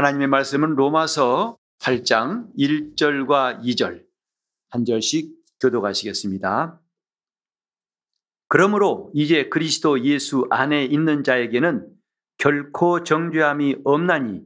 [0.00, 4.02] 하나님의 말씀은 로마서 8장 1절과 2절
[4.70, 5.30] 한 절씩
[5.60, 6.80] 교도가시겠습니다.
[8.48, 11.86] 그러므로 이제 그리스도 예수 안에 있는 자에게는
[12.38, 14.40] 결코 정죄함이 없나니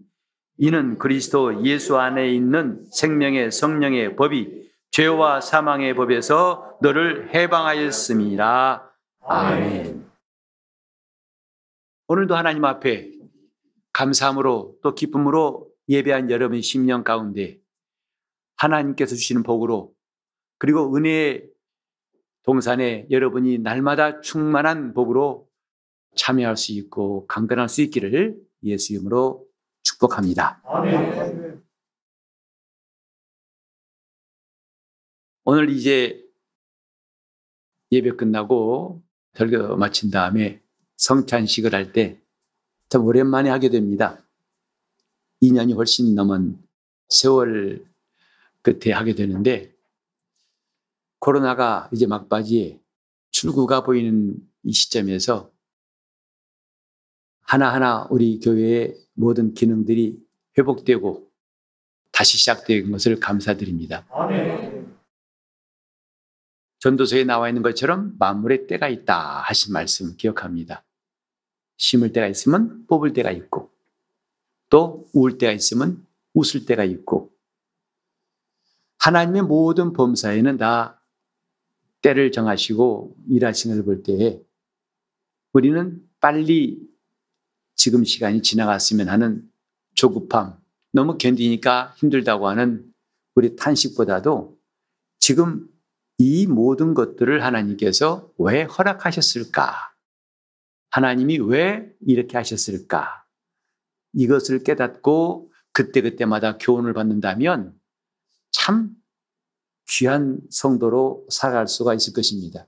[0.59, 8.93] 이는 그리스도 예수 안에 있는 생명의 성령의 법이 죄와 사망의 법에서 너를 해방하였습니다.
[9.21, 10.05] 아멘.
[12.09, 13.14] 오늘도 하나님 앞에
[13.95, 17.59] 감사함으로 또 기쁨으로 예배한 여러분의 심령 가운데
[18.57, 19.95] 하나님께서 주시는 복으로
[20.59, 21.49] 그리고 은혜의
[22.43, 25.49] 동산에 여러분이 날마다 충만한 복으로
[26.17, 29.47] 참여할 수 있고 강건할 수 있기를 예수 이름으로
[29.83, 30.61] 축복합니다.
[30.65, 31.63] 아멘.
[35.45, 36.23] 오늘 이제
[37.93, 39.03] 예배 끝나고
[39.35, 40.63] 설교 마친 다음에
[40.97, 42.24] 성찬식을 할 때
[42.95, 44.25] 참 오랜만에 하게 됩니다.
[45.43, 46.57] 2년이 훨씬 넘은
[47.09, 47.85] 세월
[48.63, 49.75] 끝에 하게 되는데
[51.19, 52.81] 코로나가 이제 막바지에
[53.33, 55.51] 출구가 보이는 이 시점에서
[57.41, 60.17] 하나하나 우리 교회의 모든 기능들이
[60.57, 61.29] 회복되고
[62.13, 64.07] 다시 시작된 것을 감사드립니다.
[64.09, 64.95] 아멘.
[66.79, 70.84] 전도서에 나와 있는 것처럼 만물의 때가 있다 하신 말씀 기억합니다.
[71.77, 73.71] 심을 때가 있으면 뽑을 때가 있고
[74.71, 77.33] 또 울 때가 있으면 웃을 때가 있고
[78.99, 81.01] 하나님의 모든 범사에는 다
[82.03, 84.43] 때를 정하시고 일하시는 걸볼 때에
[85.53, 86.81] 우리는 빨리
[87.77, 89.51] 지금 시간이 지나갔으면 하는
[89.95, 90.59] 조급함,
[90.93, 92.93] 너무 견디니까 힘들다고 하는
[93.35, 94.59] 우리 탄식보다도
[95.19, 95.69] 지금
[96.19, 99.94] 이 모든 것들을 하나님께서 왜 허락하셨을까?
[100.95, 103.27] 하나님이 왜 이렇게 하셨을까?
[104.13, 107.77] 이것을 깨닫고 그때그때마다 교훈을 받는다면
[108.53, 108.95] 참
[109.89, 112.65] 귀한 성도로 살아갈 수가 있을 것입니다.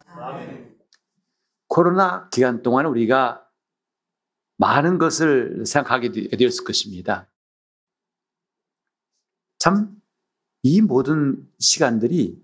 [1.68, 3.48] 코로나 기간 동안 우리가
[4.56, 7.30] 많은 것을 생각하게 되었을 것입니다.
[9.60, 10.02] 참,
[10.64, 12.42] 이 모든 시간들이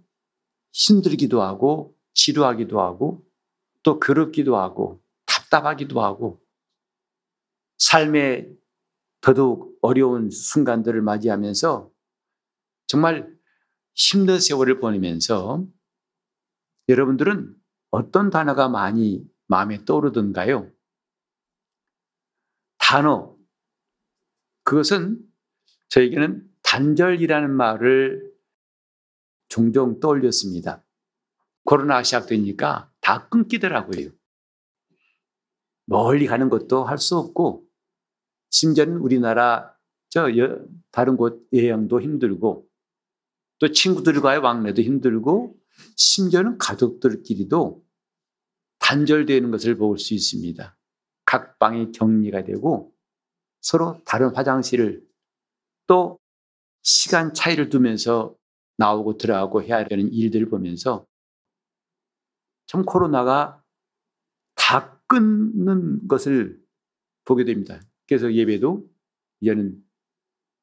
[0.71, 3.27] 힘들기도 하고, 지루하기도 하고,
[3.83, 5.02] 또 그렇기도 하고,
[5.53, 6.43] 답답하기도 하고,
[7.77, 8.57] 삶의
[9.21, 11.91] 더더욱 어려운 순간들을 맞이하면서
[12.87, 13.31] 정말
[13.95, 15.67] 힘든 세월을 보내면서
[16.89, 17.55] 여러분들은
[17.91, 20.71] 어떤 단어가 많이 마음에 떠오르던가요?
[22.79, 23.37] 단어.
[24.65, 25.21] 그것은
[25.89, 28.33] 저에게는 단절이라는 말을
[29.49, 30.83] 종종 떠올렸습니다.
[31.65, 34.11] 코로나 시작되니까 다 끊기더라고요.
[35.87, 37.65] 멀리 가는 것도 할 수 없고,
[38.50, 39.76] 심지어는 우리나라
[40.10, 40.26] 저
[40.91, 42.69] 다른 곳 여행도 힘들고,
[43.59, 45.56] 또 친구들과의 왕래도 힘들고
[45.97, 47.82] 심지어는 가족들끼리도
[48.81, 50.76] 단절되는 것을 볼 수 있습니다.
[51.25, 52.93] 각 방이 격리가 되고
[53.60, 55.06] 서로 다른 화장실을
[55.87, 56.19] 또
[56.82, 58.34] 시간 차이를 두면서
[58.78, 61.06] 나오고 들어가고 해야 되는 일들을 보면서
[62.66, 63.62] 참 코로나가
[64.56, 66.59] 다 끊는 것을
[67.27, 67.78] 보게 됩니다.
[68.09, 68.89] 그래서 예배도
[69.43, 69.77] 이제는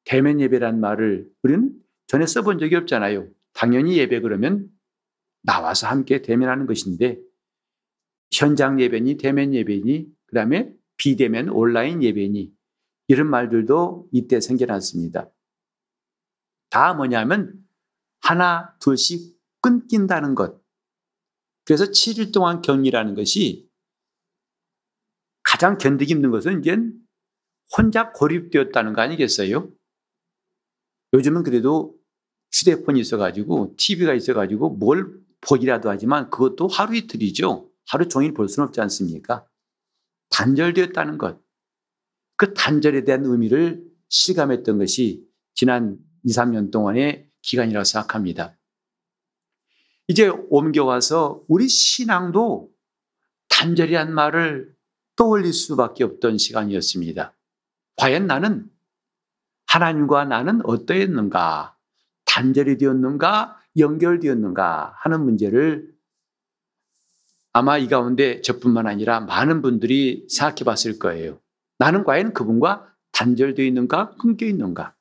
[0.04, 1.72] 대면 예배란 말을 우리는
[2.08, 3.28] 전에 써본 적이 없잖아요.
[3.52, 4.68] 당연히 예배 그러면
[5.42, 7.20] 나와서 함께 대면하는 것인데
[8.32, 12.52] 현장 예배니 대면 예배니 그 다음에 비대면 온라인 예배니
[13.06, 15.30] 이런 말들도 이때 생겨났습니다.
[16.70, 17.64] 다 뭐냐면
[18.20, 20.60] 하나 둘씩 끊긴다는 것.
[21.64, 23.69] 그래서 7일 동안 격리라는 것이
[25.60, 26.74] 가장 견디기 힘든 것은 이제
[27.76, 29.70] 혼자 고립되었다는 거 아니겠어요?
[31.12, 31.94] 요즘은 그래도
[32.50, 37.70] 휴대폰이 있어가지고 TV가 있어가지고 뭘 보기라도 하지만 그것도 하루 이틀이죠.
[37.86, 39.46] 하루 종일 볼 수는 없지 않습니까?
[40.30, 41.42] 단절되었다는 것.
[42.36, 48.56] 그 단절에 대한 의미를 실감했던 것이 지난 2, 3년 동안의 기간이라고 생각합니다.
[50.08, 52.70] 이제 옮겨와서 우리 신앙도
[53.50, 54.79] 단절이란 말을
[55.16, 57.34] 떠올릴 수밖에 없던 시간이었습니다.
[57.96, 58.70] 과연 나는
[59.66, 61.76] 하나님과 나는 어떠했는가?
[62.24, 63.60] 단절이 되었는가?
[63.76, 64.94] 연결되었는가?
[64.96, 65.92] 하는 문제를
[67.52, 71.40] 아마 이 가운데 저뿐만 아니라 많은 분들이 생각해 봤을 거예요.
[71.78, 74.16] 나는 과연 그분과 단절되어 있는가?
[74.16, 74.94] 끊겨 있는가?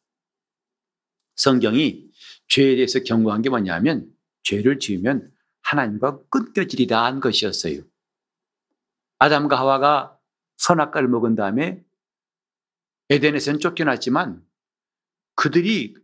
[1.36, 2.10] 성경이
[2.48, 4.12] 죄에 대해서 경고한 게 뭐냐면
[4.44, 7.82] 죄를 지으면 하나님과 끊겨지리라 한 것이었어요.
[9.19, 10.18] 아담과 하와가
[10.57, 11.83] 선악과를 먹은 다음에
[13.10, 14.44] 에덴에서는 쫓겨났지만
[15.36, 15.95] 그들이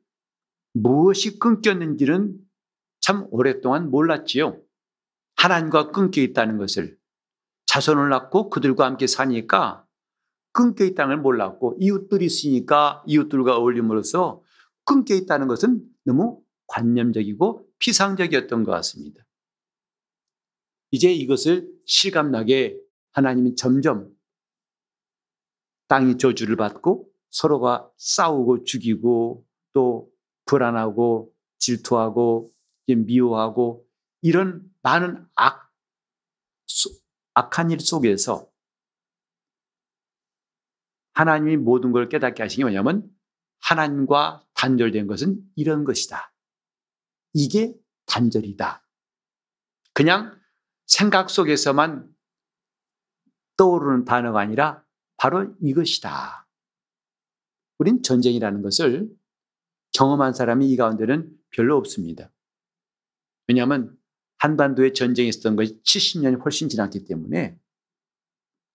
[0.74, 2.38] 무엇이 끊겼는지는
[3.00, 4.62] 참 오랫동안 몰랐지요.
[5.38, 6.98] 하나님과 끊겨 있다는 것을
[7.66, 9.86] 자손을 낳고 그들과 함께 사니까
[10.52, 14.42] 끊겨 있다는 걸 몰랐고 이웃들이 있으니까 이웃들과 어울림으로써
[14.86, 19.26] 끊겨 있다는 것은 너무 관념적이고 피상적이었던 것 같습니다.
[20.92, 22.85] 이제 이것을 실감나게
[23.16, 24.14] 하나님은 점점
[25.88, 30.12] 땅이 저주를 받고 서로가 싸우고 죽이고 또
[30.46, 32.54] 불안하고 질투하고
[32.88, 33.88] 미워하고
[34.22, 35.72] 이런 많은 악,
[37.36, 38.52] 악한 일 속에서
[41.14, 43.10] 하나님이 모든 걸 깨닫게 하신 게 뭐냐면
[43.62, 46.34] 하나님과 단절된 것은 이런 것이다.
[47.34, 47.74] 이게
[48.08, 48.86] 단절이다.
[49.94, 50.38] 그냥
[50.86, 52.15] 생각 속에서만
[53.58, 54.84] 떠오르는 단어가 아니라
[55.18, 56.48] 바로 이것이다.
[57.78, 59.10] 우린 전쟁이라는 것을
[59.94, 62.32] 경험한 사람이 이 가운데는 별로 없습니다.
[63.48, 63.98] 왜냐하면
[64.38, 67.58] 한반도에 전쟁이 있었던 것이 70년이 훨씬 지났기 때문에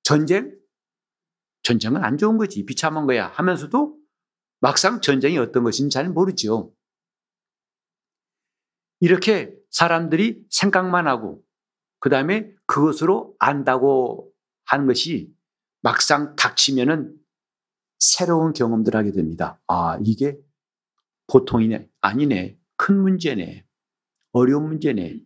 [0.02, 0.58] 전쟁?
[1.62, 2.64] 전쟁은 안 좋은 거지.
[2.64, 3.28] 비참한 거야.
[3.28, 3.98] 하면서도
[4.60, 6.74] 막상 전쟁이 어떤 것인지 잘 모르죠.
[9.00, 11.42] 이렇게 사람들이 생각만 하고
[12.00, 14.29] 그 다음에 그것으로 안다고
[14.70, 15.34] 하는 것이
[15.82, 17.16] 막상 닥치면은
[17.98, 19.60] 새로운 경험들 하게 됩니다.
[19.66, 20.38] 아, 이게
[21.26, 21.88] 보통이네.
[22.00, 22.56] 아니네.
[22.76, 23.66] 큰 문제네.
[24.32, 25.20] 어려운 문제네.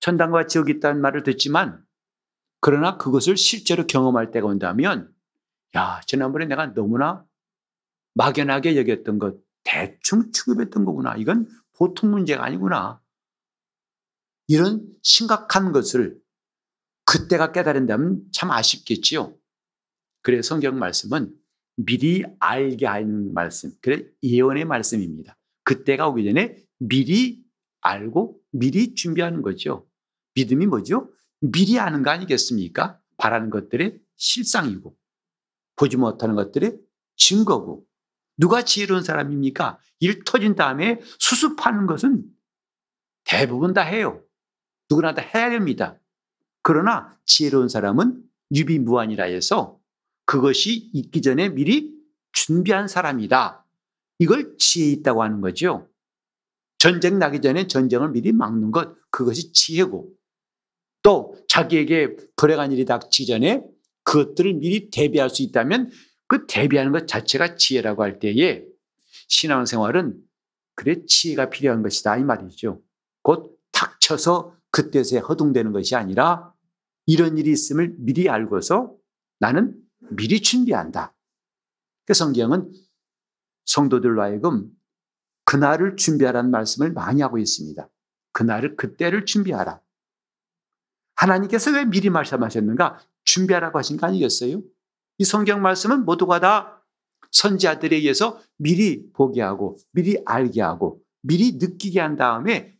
[0.00, 1.84] 천당과 지옥이 있다는 말을 듣지만
[2.60, 5.14] 그러나 그것을 실제로 경험할 때가 온다면
[5.76, 7.24] 야, 지난번에 내가 너무나
[8.14, 11.14] 막연하게 여겼던 것, 대충 취급했던 거구나.
[11.16, 13.00] 이건 보통 문제가 아니구나.
[14.48, 16.18] 이런 심각한 것을
[17.08, 19.34] 그때가 깨달은다면 참 아쉽겠지요.
[20.20, 21.34] 그래 성경 말씀은
[21.76, 25.38] 미리 알게 하는 말씀, 그래 예언의 말씀입니다.
[25.64, 27.42] 그때가 오기 전에 미리
[27.80, 29.88] 알고 미리 준비하는 거죠.
[30.34, 31.10] 믿음이 뭐죠?
[31.40, 33.00] 미리 아는 거 아니겠습니까?
[33.16, 34.94] 바라는 것들의 실상이고
[35.76, 36.78] 보지 못하는 것들의
[37.16, 37.86] 증거고
[38.36, 39.78] 누가 지혜로운 사람입니까?
[40.00, 42.24] 일 터진 다음에 수습하는 것은
[43.24, 44.22] 대부분 다 해요.
[44.90, 45.98] 누구나 다 해야 됩니다.
[46.68, 48.22] 그러나 지혜로운 사람은
[48.54, 49.80] 유비무환이라 해서
[50.26, 51.94] 그것이 있기 전에 미리
[52.32, 53.64] 준비한 사람이다.
[54.18, 55.88] 이걸 지혜 있다고 하는 거죠.
[56.76, 60.10] 전쟁 나기 전에 전쟁을 미리 막는 것, 그것이 지혜고
[61.02, 63.64] 또 자기에게 불행한 일이 닥치기 전에
[64.04, 65.90] 그것들을 미리 대비할 수 있다면
[66.26, 68.62] 그 대비하는 것 자체가 지혜라고 할 때에
[69.28, 70.20] 신앙생활은
[70.74, 72.82] 그래 지혜가 필요한 것이다 이 말이죠.
[73.22, 76.52] 곧 닥쳐서 그때서야 허둥대는 것이 아니라
[77.08, 78.94] 이런 일이 있음을 미리 알고서
[79.40, 81.16] 나는 미리 준비한다.
[82.04, 82.70] 그 성경은
[83.64, 84.70] 성도들로 하여금
[85.46, 87.88] 그날을 준비하라는 말씀을 많이 하고 있습니다.
[88.32, 89.80] 그날을 그때를 준비하라.
[91.14, 93.00] 하나님께서 왜 미리 말씀하셨는가?
[93.24, 94.62] 준비하라고 하신 거 아니겠어요?
[95.16, 96.86] 이 성경 말씀은 모두가 다
[97.30, 102.76] 선지자들에 의해서 미리 보게 하고, 미리 알게 하고, 미리 느끼게 한 다음에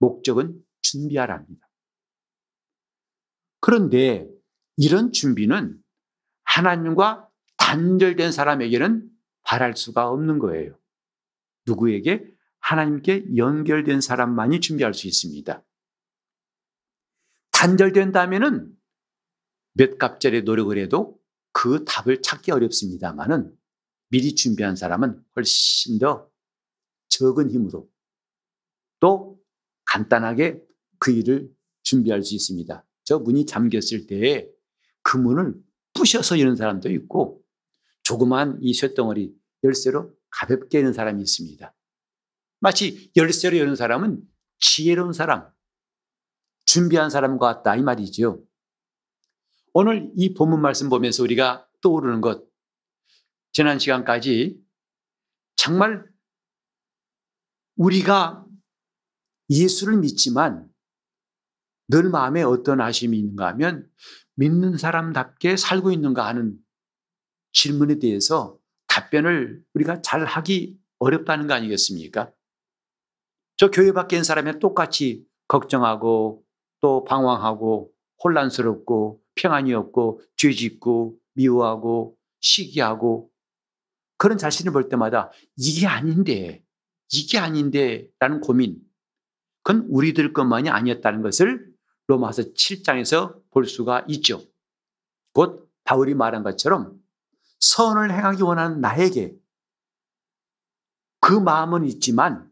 [0.00, 1.67] 목적은 준비하랍니다.
[3.60, 4.28] 그런데
[4.76, 5.82] 이런 준비는
[6.44, 9.10] 하나님과 단절된 사람에게는
[9.42, 10.78] 바랄 수가 없는 거예요.
[11.66, 12.24] 누구에게?
[12.60, 15.64] 하나님께 연결된 사람만이 준비할 수 있습니다.
[17.52, 18.76] 단절된다면은
[19.72, 21.20] 몇 갑절의 노력을 해도
[21.52, 23.56] 그 답을 찾기 어렵습니다만은
[24.10, 26.30] 미리 준비한 사람은 훨씬 더
[27.08, 27.90] 적은 힘으로
[29.00, 29.40] 또
[29.84, 30.62] 간단하게
[30.98, 31.50] 그 일을
[31.82, 32.84] 준비할 수 있습니다.
[33.08, 34.46] 저 문이 잠겼을 때에
[35.00, 35.54] 그 문을
[35.94, 37.42] 부셔서 여는 사람도 있고
[38.02, 39.34] 조그만 이 쇳덩어리
[39.64, 41.74] 열쇠로 가볍게 여는 사람이 있습니다.
[42.60, 44.20] 마치 열쇠로 여는 사람은
[44.58, 45.50] 지혜로운 사람,
[46.66, 48.44] 준비한 사람 같다 이 말이죠.
[49.72, 52.46] 오늘 이 본문 말씀 보면서 우리가 떠오르는 것
[53.52, 54.62] 지난 시간까지
[55.56, 56.04] 정말
[57.76, 58.44] 우리가
[59.48, 60.67] 예수를 믿지만
[61.88, 63.88] 늘 마음에 어떤 아심이 있는가 하면
[64.34, 66.56] 믿는 사람답게 살고 있는가 하는
[67.52, 72.32] 질문에 대해서 답변을 우리가 잘 하기 어렵다는 거 아니겠습니까?
[73.56, 76.44] 저 교회 밖에 있는 사람이 똑같이 걱정하고
[76.80, 77.92] 또 방황하고
[78.22, 83.30] 혼란스럽고 평안이 없고 죄 짓고 미워하고 시기하고
[84.16, 86.64] 그런 자신을 볼 때마다 이게 아닌데
[87.10, 88.80] 이게 아닌데 라는 고민
[89.62, 91.67] 그건 우리들 것만이 아니었다는 것을
[92.08, 94.42] 로마서 7장에서 볼 수가 있죠.
[95.32, 97.00] 곧 바울이 말한 것처럼
[97.60, 99.36] 선을 행하기 원하는 나에게
[101.20, 102.50] 그 마음은 있지만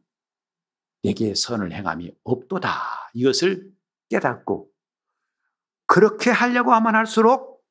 [1.03, 3.11] 내게 선을 행함이 없도다.
[3.15, 3.73] 이것을
[4.11, 4.71] 깨닫고
[5.87, 7.65] 그렇게 하려고 하면 할수록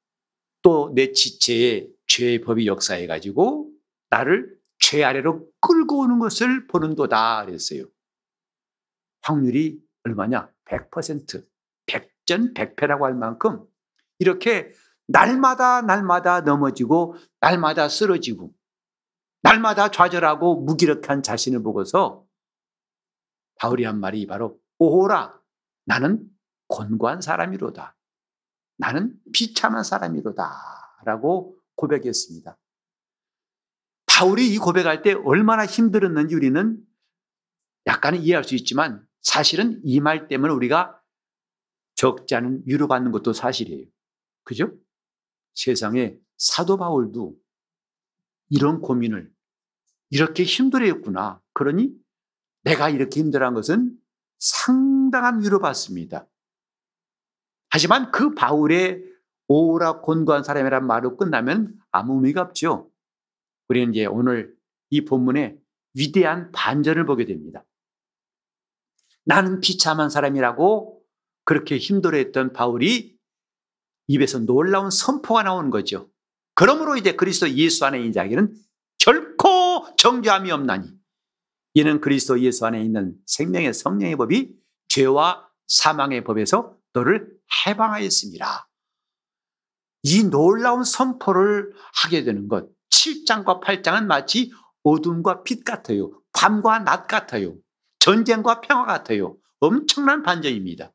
[0.62, 3.70] 또 내 지체의 죄의 법이 역사해 가지고
[4.10, 7.86] 나를 죄 아래로 끌고 오는 것을 보는도다 그랬어요.
[9.22, 10.51] 확률이 얼마냐?
[10.65, 11.46] 100%.
[12.25, 13.65] 100전 100패라고 할 만큼
[14.20, 14.72] 이렇게
[15.08, 18.53] 날마다 날마다 넘어지고 날마다 쓰러지고
[19.41, 22.25] 날마다 좌절하고 무기력한 자신을 보고서
[23.58, 25.39] 바울이 한 말이 바로 오호라
[25.86, 26.27] 나는
[26.67, 27.96] 곤고한 사람이로다.
[28.77, 30.51] 나는 비참한 사람이로다.
[31.05, 32.58] 라고 고백했습니다.
[34.08, 36.77] 바울이 이 고백할 때 얼마나 힘들었는지 우리는
[37.86, 41.00] 약간은 이해할 수 있지만 사실은 이 말 때문에 우리가
[42.36, 43.88] 않은 위로받는 것도 사실이에요.
[44.44, 44.72] 그죠?
[45.54, 47.36] 세상에 사도 바울도
[48.50, 49.32] 이런 고민을
[50.10, 51.42] 이렇게 힘들어 했구나.
[51.54, 51.94] 그러니
[52.64, 53.98] 내가 이렇게 힘들어한 것은
[54.40, 56.28] 상당한 위로받습니다.
[57.70, 59.04] 하지만 그 바울의
[59.48, 62.92] 오라 곤고한 사람이란 말로 끝나면 아무 의미가 없죠.
[63.68, 64.56] 우리는 이제 오늘
[64.90, 65.58] 이 본문에
[65.94, 67.66] 위대한 반전을 보게 됩니다.
[69.24, 70.95] 나는 비참한 사람이라고
[71.46, 73.16] 그렇게 힘들어했던 바울이
[74.08, 76.10] 입에서 놀라운 선포가 나오는 거죠.
[76.56, 78.56] 그러므로 이제 그리스도 예수 안에 있는 자에게는
[78.98, 80.90] 결코 정죄함이 없나니
[81.75, 84.56] 이는 그리스도 예수 안에 있는 생명의 성령의 법이
[84.88, 87.30] 죄와 사망의 법에서 너를
[87.66, 88.70] 해방하였습니다.
[90.04, 92.70] 이 놀라운 선포를 하게 되는 것.
[92.92, 94.52] 7장과 8장은 마치
[94.84, 96.12] 어둠과 빛 같아요.
[96.32, 97.56] 밤과 낮 같아요.
[98.00, 99.38] 전쟁과 평화 같아요.
[99.60, 100.94] 엄청난 반전입니다.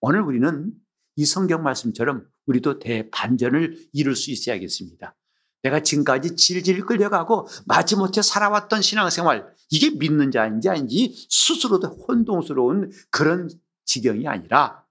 [0.00, 0.72] 오늘 우리는
[1.16, 5.16] 이 성경 말씀처럼 우리도 대반전을 이룰 수 있어야겠습니다.
[5.62, 13.50] 내가 지금까지 질질 끌려가고 마지못해 살아왔던 신앙생활 이게 믿는 자인지 아닌지 스스로도 혼동스러운 그런
[13.84, 14.84] 지경이 아니라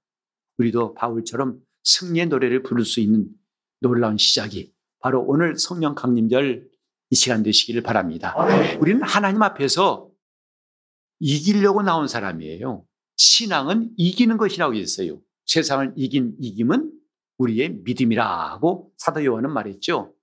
[0.58, 3.30] 우리도 바울처럼 승리의 노래를 부를 수 있는
[3.80, 6.68] 놀라운 시작이 바로 오늘 성령 강림절
[7.10, 8.36] 이 시간 되시기를 바랍니다.
[8.82, 10.10] 우리는 하나님 앞에서
[11.20, 12.86] 이기려고 나온 사람이에요.
[13.18, 15.20] 신앙은 이기는 것이라고 했어요.
[15.46, 16.92] 세상을 이긴 이김은
[17.38, 20.14] 우리의 믿음이라고 사도 요한은 말했죠.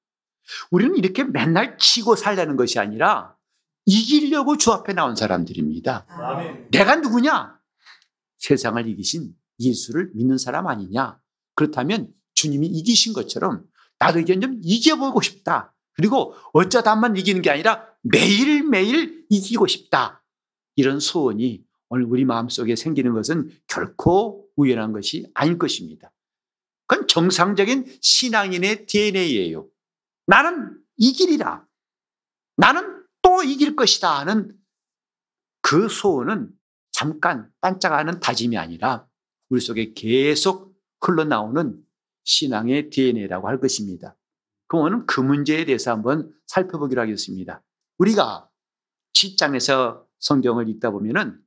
[0.70, 3.36] 우리는 이렇게 맨날 치고 살려는 것이 아니라
[3.86, 6.06] 이기려고 주 앞에 나온 사람들입니다.
[6.08, 6.70] 아멘.
[6.70, 7.58] 내가 누구냐?
[8.38, 11.18] 세상을 이기신 예수를 믿는 사람 아니냐?
[11.54, 13.64] 그렇다면 주님이 이기신 것처럼
[13.98, 15.74] 나도 이제 좀 이겨보고 싶다.
[15.94, 20.24] 그리고 어쩌다만 이기는 게 아니라 매일매일 이기고 싶다.
[20.76, 26.12] 이런 소원이 오늘 우리 마음속에 생기는 것은 결코 우연한 것이 아닐 것입니다.
[26.86, 29.68] 그건 정상적인 신앙인의 DNA예요.
[30.26, 31.66] 나는 이 길이라.
[32.56, 34.56] 나는 또 이길 것이다 하는
[35.62, 36.50] 그 소원은
[36.92, 39.06] 잠깐 반짝하는 다짐이 아니라
[39.48, 41.82] 우리 속에 계속 흘러나오는
[42.24, 44.16] 신앙의 DNA라고 할 것입니다.
[44.66, 47.62] 그럼 오늘 그 문제에 대해서 한번 살펴보기로 하겠습니다.
[47.98, 48.48] 우리가
[49.14, 51.43] 7장에서 성경을 읽다 보면은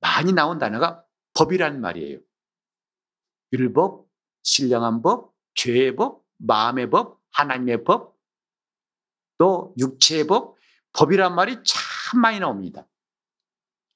[0.00, 1.04] 많이 나온 단어가
[1.34, 2.18] 법이라는 말이에요.
[3.52, 4.06] 율법,
[4.42, 8.18] 신령한 법, 죄의 법, 마음의 법, 하나님의 법,
[9.38, 10.56] 또 육체의 법,
[10.92, 12.86] 법이란 말이 참 많이 나옵니다.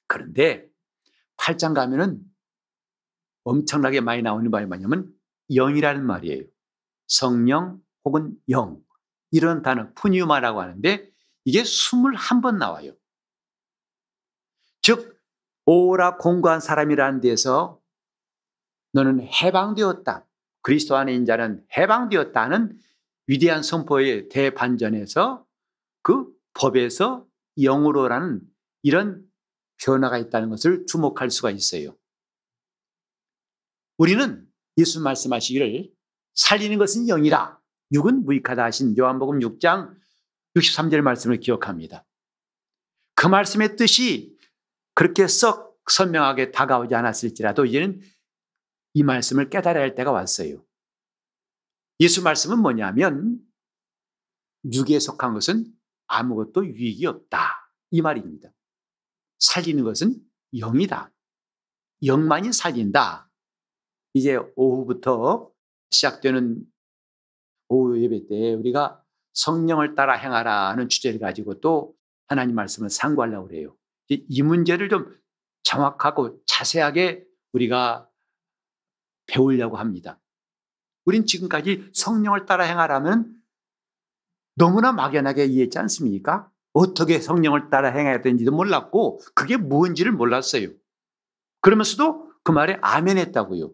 [0.06, 0.68] 그런데
[1.36, 2.22] 8장 가면은
[3.44, 5.12] 엄청나게 많이 나오는 말이 뭐냐면
[5.50, 6.44] 영이라는 말이에요.
[7.06, 8.82] 성령 혹은 영.
[9.30, 11.10] 이런 단어, 푸니우마라고 하는데
[11.44, 12.92] 이게 21번 나와요.
[15.66, 17.80] 즉, 오라 공고한 사람이라는 데서
[18.92, 20.26] 너는 해방되었다.
[20.62, 22.78] 그리스도 안에 있는 자는 해방되었다는
[23.26, 25.46] 위대한 선포의 대반전에서
[26.02, 27.26] 그 법에서
[27.60, 28.40] 영으로라는
[28.82, 29.24] 이런
[29.82, 31.96] 변화가 있다는 것을 주목할 수가 있어요.
[33.96, 34.46] 우리는
[34.78, 35.90] 예수 말씀하시기를
[36.34, 37.58] 살리는 것은 영이라
[37.92, 39.94] 육은 무익하다 하신 요한복음 6장
[40.56, 42.04] 63절 말씀을 기억합니다.
[43.14, 44.33] 그 말씀의 뜻이
[44.94, 48.00] 그렇게 썩 선명하게 다가오지 않았을지라도 이제는
[48.94, 50.64] 이 말씀을 깨달아야 할 때가 왔어요.
[52.00, 53.40] 예수 말씀은 뭐냐면
[54.72, 55.66] 육에 속한 것은
[56.06, 57.70] 아무것도 유익이 없다.
[57.90, 58.50] 이 말입니다.
[59.38, 60.16] 살리는 것은
[60.56, 61.12] 영이다.
[62.04, 63.30] 영만이 살린다.
[64.14, 65.50] 이제 오후부터
[65.90, 66.64] 시작되는
[67.68, 71.94] 오후 예배 때 우리가 성령을 따라 행하라는 주제를 가지고 또
[72.26, 73.76] 하나님 말씀을 상고하려고 그래요.
[74.08, 75.14] 이 문제를 좀
[75.62, 78.08] 정확하고 자세하게 우리가
[79.26, 80.20] 배우려고 합니다.
[81.04, 83.34] 우린 지금까지 성령을 따라 행하라면
[84.56, 86.50] 너무나 막연하게 이해했지 않습니까?
[86.72, 90.68] 어떻게 성령을 따라 행해야 되는지도 몰랐고 그게 뭔지를 몰랐어요.
[91.60, 93.72] 그러면서도 그 말에 아멘했다고요.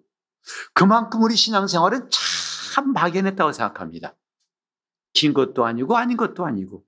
[0.75, 4.17] 그만큼 우리 신앙생활은 참 막연했다고 생각합니다.
[5.13, 6.85] 긴 것도 아니고 아닌 것도 아니고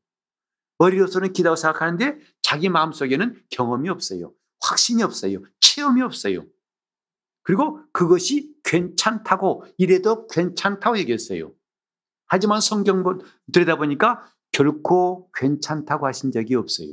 [0.78, 2.18] 머리로서는 기다고 생각하는데
[2.52, 4.34] 자기 마음속에는 경험이 없어요.
[4.60, 5.38] 확신이 없어요.
[5.60, 6.44] 체험이 없어요.
[7.44, 11.54] 그리고 그것이 괜찮다고 이래도 괜찮다고 얘기했어요.
[12.26, 13.02] 하지만 성경
[13.50, 16.92] 들여다보니까 결코 괜찮다고 하신 적이 없어요.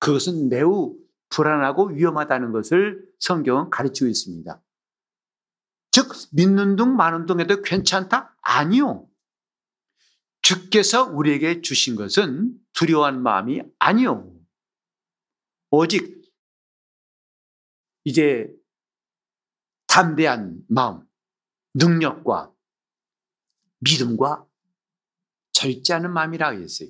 [0.00, 0.96] 그것은 매우
[1.28, 4.60] 불안하고 위험하다는 것을 성경은 가르치고 있습니다.
[5.92, 8.36] 즉, 믿는 둥 마는 둥에도 괜찮다?
[8.42, 9.08] 아니요.
[10.42, 14.32] 주께서 우리에게 주신 것은 두려워한 마음이 아니요.
[15.70, 16.22] 오직
[18.04, 18.50] 이제
[19.86, 21.06] 담대한 마음,
[21.74, 22.52] 능력과
[23.80, 24.46] 믿음과
[25.52, 26.88] 절제하는 마음이라고 했어요.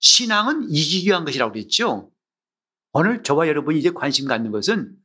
[0.00, 2.10] 신앙은 이기기 위한 것이라고 그랬죠.
[2.92, 4.96] 오늘 저와 여러분이 이제 관심 갖는 것은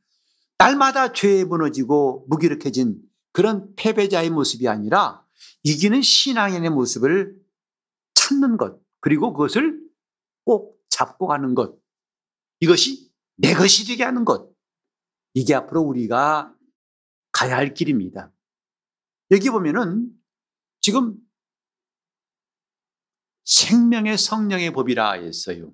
[0.58, 3.00] 날마다 죄에 무너지고 무기력해진
[3.32, 5.24] 그런 패배자의 모습이 아니라
[5.62, 7.36] 이기는 신앙인의 모습을
[8.28, 9.80] 찾는 것, 그리고 그것을
[10.44, 11.78] 꼭 잡고 가는 것.
[12.60, 14.52] 이것이 내 것이 되게 하는 것.
[15.34, 16.54] 이게 앞으로 우리가
[17.32, 18.32] 가야 할 길입니다.
[19.30, 20.10] 여기 보면은
[20.80, 21.16] 지금
[23.44, 25.72] 생명의 성령의 법이라 했어요.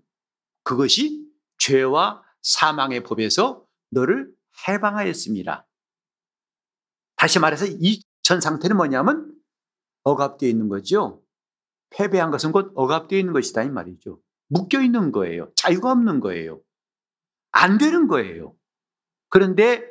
[0.62, 4.32] 그것이 죄와 사망의 법에서 너를
[4.68, 5.66] 해방하였습니다.
[7.16, 9.38] 다시 말해서 이 전 상태는 뭐냐면
[10.02, 11.22] 억압되어 있는 거죠.
[11.96, 14.20] 패배한 것은 곧 억압되어 있는 것이다 이 말이죠.
[14.48, 15.52] 묶여 있는 거예요.
[15.56, 16.60] 자유가 없는 거예요.
[17.52, 18.56] 안 되는 거예요.
[19.28, 19.82] 그런데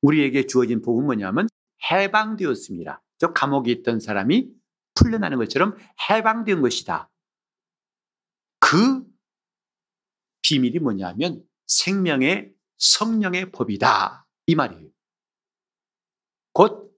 [0.00, 1.48] 우리에게 주어진 복은 뭐냐면
[1.90, 3.02] 해방되었습니다.
[3.18, 4.50] 저 감옥에 있던 사람이
[4.94, 5.76] 풀려나는 것처럼
[6.10, 7.10] 해방된 것이다.
[8.58, 9.04] 그
[10.42, 14.26] 비밀이 뭐냐면 생명의 성령의 법이다.
[14.46, 14.90] 이 말이에요.
[16.52, 16.92] 곧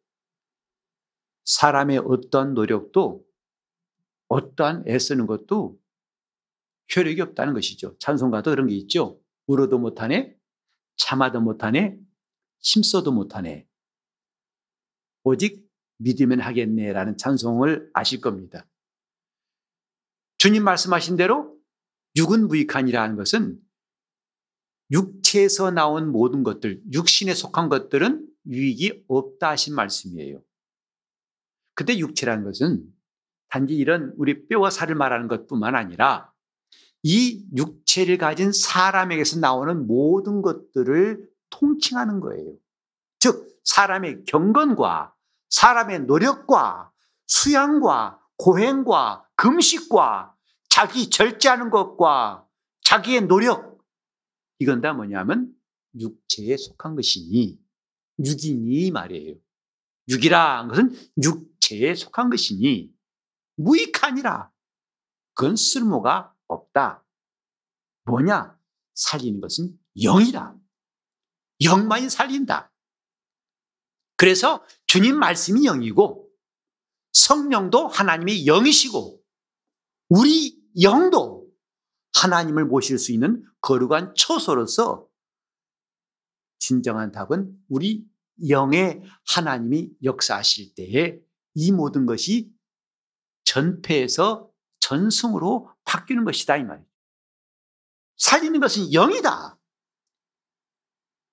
[1.44, 3.24] 사람의 어떠한 노력도
[4.34, 5.78] 어떠한 애쓰는 것도
[6.94, 7.96] 효력이 없다는 것이죠.
[7.98, 9.20] 찬송가도 그런 게 있죠.
[9.46, 10.36] 울어도 못하네,
[10.96, 11.96] 참아도 못하네,
[12.60, 13.68] 힘써도 못하네.
[15.22, 15.64] 오직
[15.98, 18.68] 믿으면 하겠네라는 찬송을 아실 겁니다.
[20.38, 21.56] 주님 말씀하신 대로
[22.16, 23.60] 육은 무익하니라는 것은
[24.90, 30.42] 육체에서 나온 모든 것들, 육신에 속한 것들은 유익이 없다 하신 말씀이에요.
[31.74, 32.93] 근데 육체라는 것은
[33.54, 36.32] 단지 이런 우리 뼈와 살을 말하는 것뿐만 아니라
[37.04, 42.56] 이 육체를 가진 사람에게서 나오는 모든 것들을 통칭하는 거예요.
[43.20, 45.14] 즉, 사람의 경건과
[45.50, 46.90] 사람의 노력과
[47.28, 50.34] 수양과 고행과 금식과
[50.68, 52.44] 자기 절제하는 것과
[52.82, 53.78] 자기의 노력
[54.58, 55.52] 이건 다 뭐냐면
[55.96, 57.56] 육체에 속한 것이니
[58.18, 59.36] 육이니 말이에요.
[60.08, 62.93] 육이라 것은 육체에 속한 것이니
[63.56, 64.50] 무익하니라.
[65.34, 67.04] 그건 쓸모가 없다.
[68.04, 68.58] 뭐냐?
[68.94, 70.56] 살리는 것은 영이다.
[71.62, 72.72] 영만이 살린다.
[74.16, 76.30] 그래서 주님 말씀이 영이고
[77.12, 79.22] 성령도 하나님의 영이시고
[80.08, 81.48] 우리 영도
[82.14, 85.08] 하나님을 모실 수 있는 거룩한 처소로서
[86.58, 88.06] 진정한 답은 우리
[88.48, 91.18] 영의 하나님이 역사하실 때에
[91.54, 92.53] 이 모든 것이
[93.44, 96.86] 전폐에서 전승으로 바뀌는 것이다 이 말이에요.
[98.16, 99.58] 살리는 것은 영이다.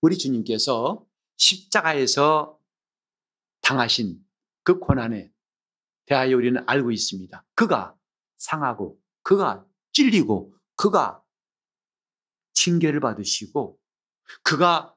[0.02, 1.06] 우리 주님께서
[1.38, 2.60] 십자가에서
[3.62, 4.24] 당하신
[4.64, 5.32] 그 고난에
[6.06, 7.46] 대하여 우리는 알고 있습니다.
[7.56, 7.96] 그가
[8.38, 11.24] 상하고 그가 찔리고 그가
[12.54, 13.80] 징계를 받으시고
[14.44, 14.96] 그가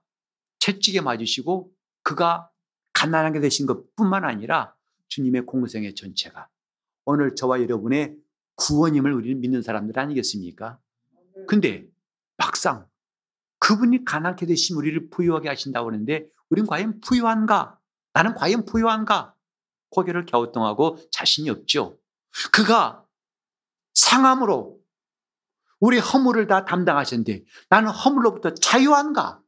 [0.60, 1.72] 채찍에 맞으시고
[2.02, 2.50] 그가
[2.92, 4.74] 가난하게 되신 것뿐만 아니라
[5.08, 6.48] 주님의 공생의 전체가
[7.04, 8.16] 오늘 저와 여러분의
[8.56, 10.78] 구원임을 우리는 믿는 사람들 아니겠습니까?
[11.48, 11.86] 근데
[12.36, 12.86] 막상
[13.58, 17.78] 그분이 가난하게 되신 우리를 부유하게 하신다고 하는데 우리는 과연 부유한가?
[18.12, 19.34] 나는 과연 부유한가?
[19.90, 21.98] 고개를 갸우뚱하고 자신이 없죠.
[22.52, 23.04] 그가
[23.94, 24.80] 상함으로
[25.80, 29.40] 우리 허물을 다 담당하셨는데 나는 허물로부터 자유한가?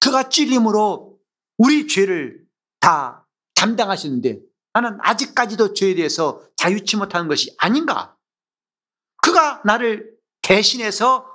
[0.00, 1.18] 그가 찔림으로
[1.56, 2.44] 우리 죄를
[2.80, 4.40] 다 담당하셨는데
[4.80, 8.16] 나는 아직까지도 죄에 대해서 자유치 못하는 것이 아닌가?
[9.20, 11.26] 그가 나를 대신해서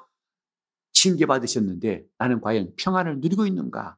[0.94, 3.98] 징계받으셨는데 나는 과연 평안을 누리고 있는가?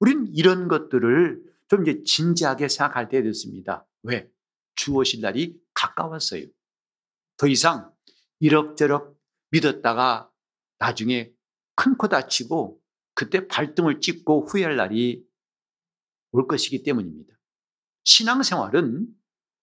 [0.00, 3.86] 우리는 이런 것들을 좀 이제 진지하게 생각할 때 됐습니다.
[4.02, 4.30] 왜?
[4.74, 6.44] 주 오실 날이 가까웠어요.
[7.38, 7.90] 더 이상
[8.40, 9.18] 이럭저럭
[9.50, 10.30] 믿었다가
[10.78, 11.32] 나중에
[11.76, 12.78] 큰 코 다치고
[13.14, 15.24] 그때 발등을 찍고 후회할 날이
[16.32, 17.37] 올 것이기 때문입니다.
[18.08, 19.06] 신앙생활은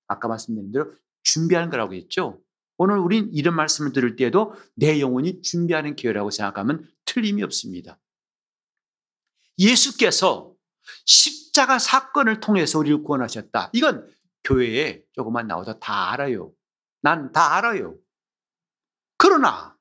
[0.07, 2.39] 아까 말씀드린 대로 준비하는 거라고 했죠.
[2.77, 7.97] 오늘 우린 이런 말씀을 들을 때에도 내 영혼이 준비하는 기회라고 생각하면 틀림이 없습니다.
[9.57, 10.53] 예수께서
[11.05, 13.71] 십자가 사건을 통해서 우리를 구원하셨다.
[13.73, 14.07] 이건
[14.43, 16.53] 교회에 조금만 나와도 다 알아요.
[17.01, 17.97] 난 다 알아요.
[19.17, 19.75] 그러나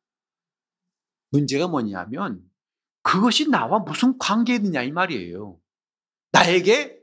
[1.31, 2.43] 문제가 뭐냐면
[3.03, 5.61] 그것이 나와 무슨 관계 있느냐 이 말이에요.
[6.33, 6.99] 나에게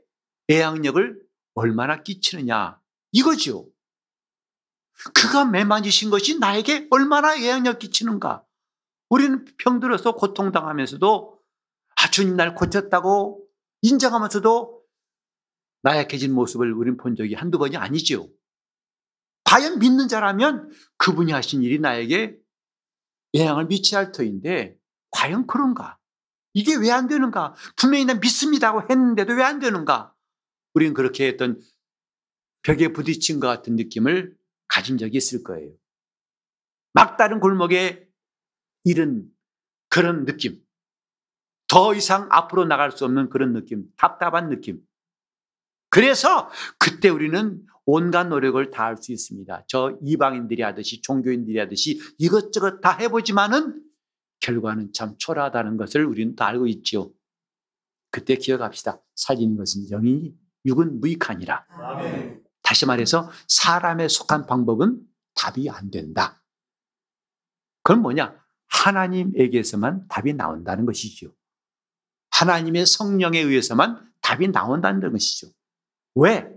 [0.50, 1.21] 애양력을
[1.54, 2.80] 얼마나 끼치느냐
[3.12, 3.68] 이거죠.
[5.14, 8.44] 그가 매만지신 것이 나에게 얼마나 애양력 끼치는가.
[9.08, 11.38] 우리는 병들어서 고통당하면서도
[11.96, 13.44] 아 주님 날 고쳤다고
[13.82, 14.82] 인정하면서도
[15.82, 18.30] 나약해진 모습을 우리는 본 적이 한두 번이 아니죠.
[19.44, 22.38] 과연 믿는 자라면 그분이 하신 일이 나에게
[23.34, 24.78] 영향을 미쳐야 할 터인데
[25.10, 25.98] 과연 그런가?
[26.54, 27.54] 이게 왜 안 되는가?
[27.76, 30.14] 분명히 난 믿습니다고 했는데도 왜 안 되는가?
[30.74, 31.60] 우리는 그렇게 했던
[32.62, 34.36] 벽에 부딪힌 것 같은 느낌을
[34.68, 35.72] 가진 적이 있을 거예요.
[36.94, 38.08] 막다른 골목에
[38.84, 39.28] 이른
[39.88, 40.62] 그런 느낌.
[41.68, 43.84] 더 이상 앞으로 나갈 수 없는 그런 느낌.
[43.96, 44.80] 답답한 느낌.
[45.90, 49.64] 그래서 그때 우리는 온갖 노력을 다 할 수 있습니다.
[49.68, 53.82] 저 이방인들이 하듯이 종교인들이 하듯이 이것저것 다 해보지만은
[54.40, 57.12] 결과는 참 초라하다는 것을 우리는 다 알고 있죠.
[58.10, 59.02] 그때 기억합시다.
[59.14, 60.34] 살리는 것은 영이
[60.66, 61.66] 육은 무익하니라.
[61.68, 62.42] 아멘.
[62.62, 65.00] 다시 말해서 사람에 속한 방법은
[65.34, 66.42] 답이 안 된다.
[67.82, 68.40] 그건 뭐냐?
[68.68, 71.34] 하나님에게서만 답이 나온다는 것이죠.
[72.30, 75.48] 하나님의 성령에 의해서만 답이 나온다는 것이죠.
[76.14, 76.48] 왜?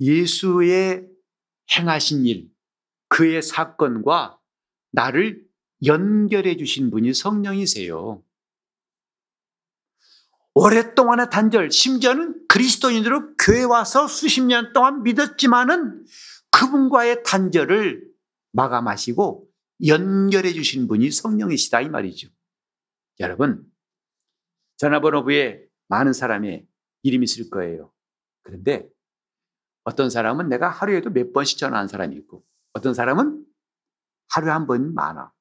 [0.00, 1.08] 예수의
[1.76, 2.50] 행하신 일,
[3.08, 4.38] 그의 사건과
[4.92, 5.44] 나를
[5.84, 8.22] 연결해 주신 분이 성령이세요.
[10.62, 16.04] 오랫동안의 단절, 심지어는 그리스도인으로 교회 와서 수십 년 동안 믿었지만은
[16.50, 18.04] 그분과의 단절을
[18.52, 19.46] 마감하시고
[19.86, 22.28] 연결해 주신 분이 성령이시다 이 말이죠.
[23.20, 23.64] 여러분,
[24.78, 26.66] 전화번호부에 많은 사람의
[27.04, 27.92] 이름이 있을 거예요.
[28.42, 28.88] 그런데
[29.84, 33.44] 어떤 사람은 내가 하루에도 몇 번씩 전화한 사람이 있고 어떤 사람은
[34.30, 35.32] 하루에 한 번 많아.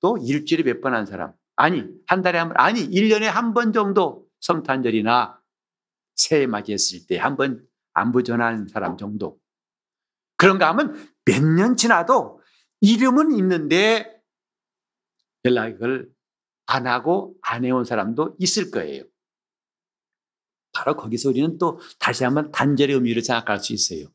[0.00, 1.32] 또 일주일에 몇 번 한 사람.
[1.56, 5.40] 아니, 한 달에 한 번, 아니, 1년에 한 번 정도 성탄절이나
[6.16, 9.38] 새해 맞이했을 때 한 번 안부 전하는 사람 정도.
[10.36, 12.40] 그런가 하면 몇 년 지나도
[12.80, 14.22] 이름은 있는데
[15.44, 16.10] 연락을
[16.66, 19.04] 안 하고 안 해온 사람도 있을 거예요.
[20.72, 24.06] 바로 거기서 우리는 또 다시 한번 단절의 의미를 생각할 수 있어요.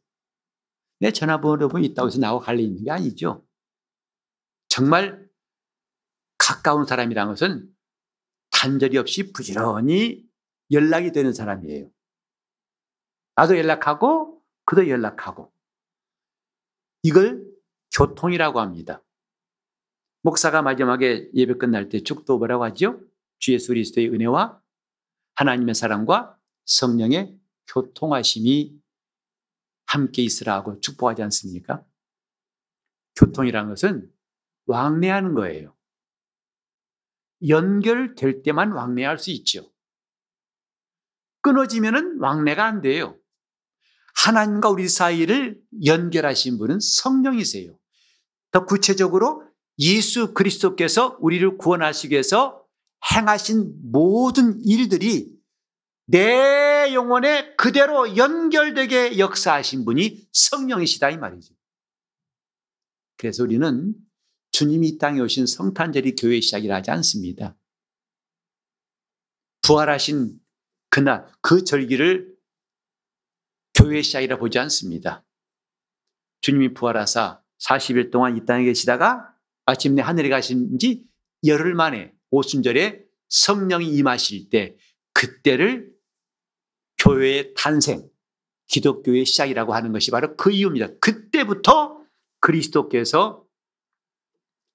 [0.99, 3.45] 내 전화번호가 있다고 해서 나하고 관련 있는 게 아니죠.
[4.69, 5.27] 정말
[6.37, 7.74] 가까운 사람이라는 것은
[8.55, 10.25] 단절이 없이 부지런히
[10.71, 11.91] 연락이 되는 사람이에요.
[13.35, 15.51] 나도 연락하고 그도 연락하고
[17.03, 17.45] 이걸
[17.95, 19.03] 교통이라고 합니다.
[20.21, 22.99] 목사가 마지막에 예배 끝날 때 축도 뭐라고 하죠?
[23.39, 24.61] 주 예수 그리스도의 은혜와
[25.35, 27.37] 하나님의 사랑과 성령의
[27.67, 28.79] 교통하심이
[29.85, 31.85] 함께 있으라고 축복하지 않습니까?
[33.17, 34.11] 교통이라는 것은
[34.65, 35.74] 왕래하는 거예요.
[37.47, 39.71] 연결될 때만 왕래할 수 있죠.
[41.41, 43.17] 끊어지면은 왕래가 안 돼요.
[44.15, 47.77] 하나님과 우리 사이를 연결하신 분은 성령이세요.
[48.51, 49.43] 더 구체적으로
[49.77, 52.65] 예수 그리스도께서 우리를 구원하시기 위해서
[53.13, 55.35] 행하신 모든 일들이
[56.07, 61.53] 내 영혼에 그대로 연결되게 역사하신 분이 성령이시다 이 말이죠.
[63.17, 63.93] 그래서 우리는
[64.55, 67.57] 주님이 이 땅에 오신 성탄절이 교회 시작이라 하지 않습니다.
[69.63, 70.39] 부활하신
[70.89, 72.33] 그날 그 절기를
[73.73, 75.25] 교회 시작이라 보지 않습니다.
[76.39, 81.03] 주님이 부활하사 40일 동안 이 땅에 계시다가 아침내 하늘에 가신 지
[81.45, 84.77] 열흘 만에 오순절에 성령이 임하실 때
[85.11, 85.91] 그때를
[86.99, 88.09] 교회의 탄생,
[88.67, 90.97] 기독교의 시작이라고 하는 것이 바로 그 이유입니다.
[91.01, 91.99] 그때부터
[92.39, 93.44] 그리스도께서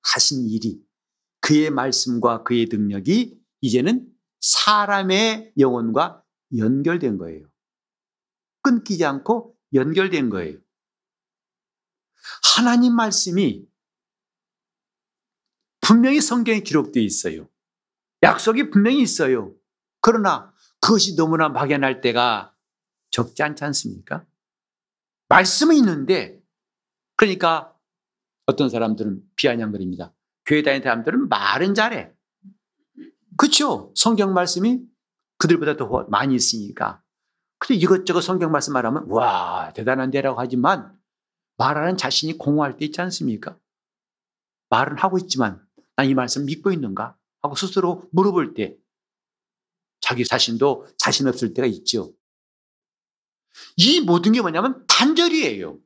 [0.02, 0.82] 하신 일이
[1.40, 4.08] 그의 말씀과 그의 능력이 이제는
[4.40, 6.24] 사람의 영혼과
[6.56, 7.46] 연결된 거예요.
[8.62, 10.58] 끊기지 않고 연결된 거예요.
[12.56, 13.66] 하나님 말씀이
[15.80, 17.48] 분명히 성경에 기록되어 있어요.
[18.22, 19.54] 약속이 분명히 있어요.
[20.00, 22.54] 그러나 그것이 너무나 막연할 때가
[23.10, 24.24] 적지 않지 않습니까?
[25.28, 26.40] 말씀은 있는데
[27.16, 27.74] 그러니까
[28.50, 30.12] 어떤 사람들은 비아냥거립니다.
[30.44, 32.12] 교회 다니는 사람들은 말은 잘해.
[33.36, 33.92] 그렇죠?
[33.94, 34.80] 성경 말씀이
[35.38, 37.02] 그들보다 더 많이 있으니까.
[37.58, 40.98] 근데 이것저것 성경 말씀 말하면 와 대단한데라고 하지만
[41.56, 43.58] 말하는 자신이 공허할 때 있지 않습니까?
[44.70, 45.64] 말은 하고 있지만
[45.96, 48.76] 난 이 말씀 믿고 있는가 하고 스스로 물어볼 때
[50.00, 52.12] 자기 자신도 자신 없을 때가 있죠.
[53.76, 55.78] 이 모든 게 뭐냐면 단절이에요.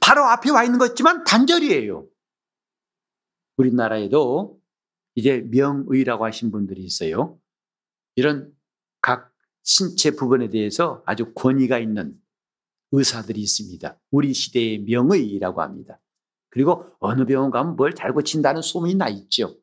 [0.00, 2.06] 바로 앞에 와 있는 것지만 단절이에요.
[3.56, 4.60] 우리나라에도
[5.14, 7.38] 이제 명의라고 하신 분들이 있어요.
[8.16, 8.52] 이런
[9.00, 12.20] 각 신체 부분에 대해서 아주 권위가 있는
[12.92, 13.98] 의사들이 있습니다.
[14.10, 16.00] 우리 시대의 명의라고 합니다.
[16.50, 19.58] 그리고 어느 병원 가면 뭘 잘 고친다는 소문이 나 있죠.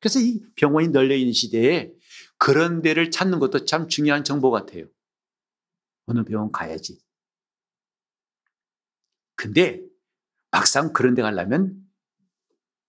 [0.00, 1.92] 그래서 이 병원이 널려 있는 시대에
[2.38, 4.86] 그런 데를 찾는 것도 참 중요한 정보 같아요.
[6.06, 7.00] 어느 병원 가야지.
[9.40, 9.80] 근데
[10.50, 11.74] 막상 그런 데 가려면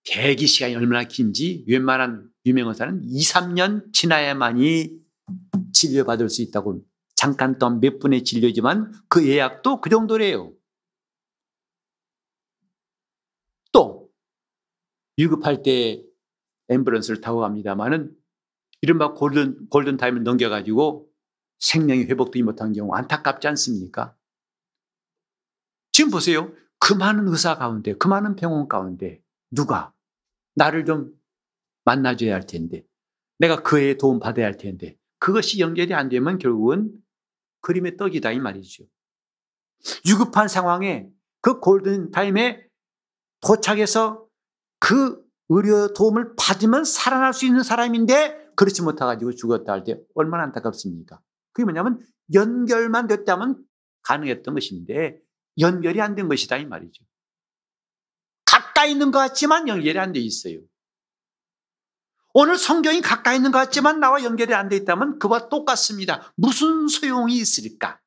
[0.04, 4.90] 대기 시간이 얼마나 긴지 웬만한 유명의사는 2, 3년 지나야만이
[5.72, 6.84] 진료받을 수 있다고
[7.14, 10.52] 잠깐 동안 몇 분의 진료지만 그 예약도 그 정도래요.
[13.72, 14.10] 또
[15.16, 16.04] 위급할 때
[16.68, 18.14] 앰뷸런스를 타고 갑니다만은
[18.82, 21.08] 이른바 골든, 골든 타임을 넘겨가지고
[21.60, 24.14] 생명이 회복되지 못한 경우 안타깝지 않습니까?
[25.92, 26.52] 지금 보세요.
[26.78, 29.92] 그 많은 의사 가운데, 그 많은 병원 가운데 누가
[30.54, 31.12] 나를 좀
[31.84, 32.84] 만나줘야 할 텐데,
[33.38, 36.92] 내가 그의 도움 받아야 할 텐데, 그것이 연결이 안 되면 결국은
[37.60, 38.84] 그림의 떡이다 이 말이죠.
[40.06, 41.08] 유급한 상황에
[41.40, 42.66] 그 골든 타임에
[43.40, 44.26] 도착해서
[44.78, 51.20] 그 의료 도움을 받으면 살아날 수 있는 사람인데 그렇지 못해가지고 죽었다 할 때 얼마나 안타깝습니까?
[51.52, 52.00] 그게 뭐냐면
[52.32, 53.64] 연결만 됐다면
[54.02, 55.20] 가능했던 것인데
[55.58, 57.04] 연결이 안 된 것이다 이 말이죠.
[58.44, 60.60] 가까이 있는 것 같지만 연결이 안 돼 있어요.
[62.34, 66.32] 오늘 성경이 가까이 있는 것 같지만 나와 연결이 안 돼 있다면 그와 똑같습니다.
[66.36, 68.00] 무슨 소용이 있을까?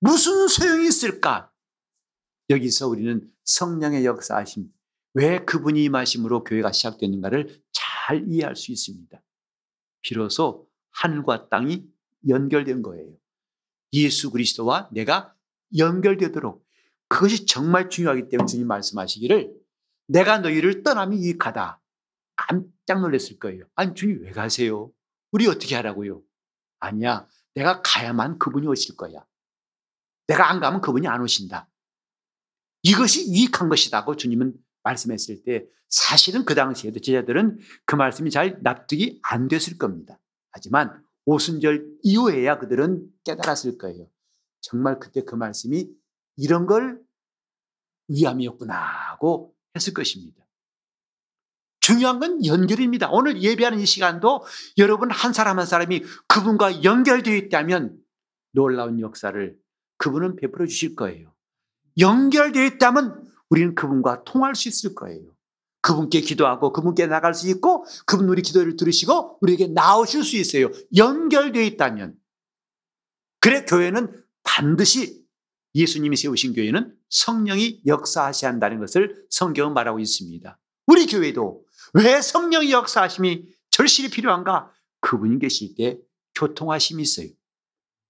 [0.00, 1.52] 무슨 소용이 있을까?
[2.50, 4.72] 여기서 우리는 성령의 역사하심,
[5.14, 9.22] 왜 그분이 임하심으로 교회가 시작되는가를 잘 이해할 수 있습니다.
[10.00, 11.86] 비로소 하늘과 땅이
[12.28, 13.12] 연결된 거예요.
[13.92, 15.34] 예수 그리스도와 내가
[15.76, 16.66] 연결되도록
[17.08, 19.52] 그것이 정말 중요하기 때문에 주님 말씀하시기를
[20.08, 21.80] 내가 너희를 떠나면 이익하다.
[22.36, 23.64] 깜짝 놀랐을 거예요.
[23.74, 24.92] 아니 주님 왜 가세요?
[25.32, 26.22] 우리 어떻게 하라고요?
[26.80, 27.26] 아니야.
[27.54, 29.24] 내가 가야만 그분이 오실 거야.
[30.26, 31.68] 내가 안 가면 그분이 안 오신다.
[32.82, 39.48] 이것이 유익한 것이다고 주님은 말씀했을 때 사실은 그 당시에도 제자들은 그 말씀이 잘 납득이 안
[39.48, 40.18] 됐을 겁니다.
[40.50, 44.06] 하지만 오순절 이후에야 그들은 깨달았을 거예요.
[44.60, 45.88] 정말 그때 그 말씀이
[46.36, 47.00] 이런 걸
[48.08, 50.44] 위함이었구나 하고 했을 것입니다.
[51.80, 53.08] 중요한 건 연결입니다.
[53.10, 54.44] 오늘 예배하는 이 시간도
[54.76, 57.98] 여러분 한 사람 한 사람이 그분과 연결되어 있다면
[58.52, 59.58] 놀라운 역사를
[59.96, 61.34] 그분은 베풀어 주실 거예요.
[61.98, 65.34] 연결되어 있다면 우리는 그분과 통할 수 있을 거예요.
[65.80, 70.70] 그분께 기도하고 그분께 나갈 수 있고 그분 우리 기도를 들으시고 우리에게 나오실 수 있어요.
[70.96, 72.16] 연결되어 있다면.
[73.40, 74.12] 그래 교회는
[74.48, 75.22] 반드시
[75.74, 80.58] 예수님이 세우신 교회는 성령이 역사하셔야 한다는 것을 성경은 말하고 있습니다.
[80.86, 84.72] 우리 교회도 왜 성령의 역사하심이 절실히 필요한가?
[85.00, 85.98] 그분이 계실 때
[86.34, 87.28] 교통하심이 있어요.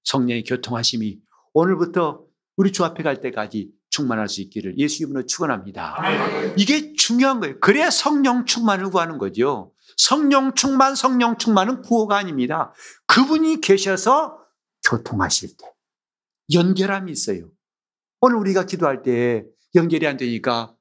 [0.05, 1.19] 성령의 교통하심이
[1.55, 2.25] 오늘부터
[2.57, 6.55] 우리 주 앞에 갈 때까지 충만할 수 있기를 예수 이름으로 축원합니다.
[6.57, 7.59] 이게 중요한 거예요.
[7.59, 9.73] 그래야 성령 충만을 구하는 거죠.
[9.97, 12.73] 성령 충만, 성령 충만은 구호가 아닙니다.
[13.07, 14.39] 그분이 계셔서
[14.89, 15.78] 교통하실 때
[16.53, 17.51] 연결함이 있어요.
[18.21, 20.75] 오늘 우리가 기도할 때 연결이 안 되니까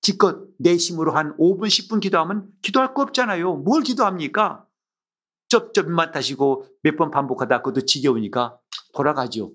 [0.00, 3.56] 기껏 내심으로 한 5분, 10분 기도하면 기도할 거 없잖아요.
[3.56, 4.66] 뭘 기도합니까?
[5.48, 8.58] 쩝쩝만 타시고 몇 번 반복하다 그것도 지겨우니까
[8.94, 9.52] 돌아가죠.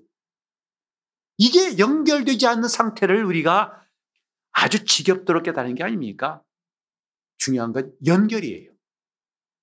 [1.38, 3.82] 이게 연결되지 않는 상태를 우리가
[4.52, 6.42] 아주 지겹도록 깨달은 게 아닙니까?
[7.38, 8.72] 중요한 건 연결이에요.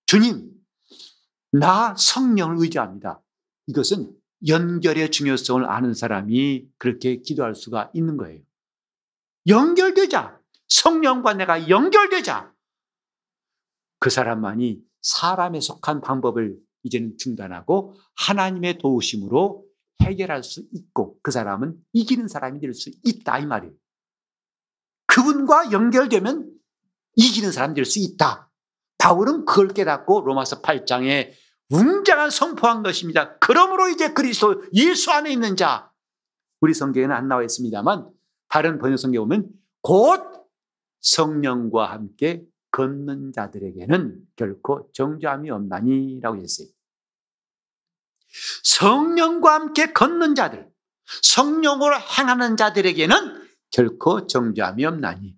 [0.05, 0.51] 주님,
[1.51, 3.21] 나 성령을 의지합니다.
[3.67, 4.15] 이것은
[4.47, 8.41] 연결의 중요성을 아는 사람이 그렇게 기도할 수가 있는 거예요.
[9.47, 10.39] 연결되자.
[10.67, 12.53] 성령과 내가 연결되자.
[13.99, 19.65] 그 사람만이 사람에 속한 방법을 이제는 중단하고 하나님의 도우심으로
[20.01, 23.73] 해결할 수 있고 그 사람은 이기는 사람이 될 수 있다 이 말이에요.
[25.07, 26.51] 그분과 연결되면
[27.15, 28.49] 이기는 사람 될수 있다.
[28.97, 31.33] 바울은 그걸 깨닫고 로마서 8장에
[31.73, 33.37] 웅장한 선포한 것입니다.
[33.39, 35.91] 그러므로 이제 그리스도 예수 안에 있는 자
[36.61, 38.09] 우리 성경에는 안 나와 있습니다만
[38.47, 39.49] 다른 번역 성경에 보면
[39.81, 40.21] 곧
[41.01, 46.67] 성령과 함께 걷는 자들에게는 결코 정죄함이 없나니라고 했어요.
[48.63, 50.67] 성령과 함께 걷는 자들,
[51.21, 55.37] 성령으로 행하는 자들에게는 결코 정죄함이 없나니.